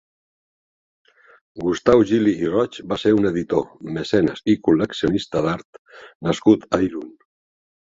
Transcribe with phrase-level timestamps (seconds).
[1.63, 3.69] Gustau Gili i Roig va ser un editor,
[3.99, 5.81] mecenes i col·leccionista d'art
[6.31, 7.09] nascut a Irun.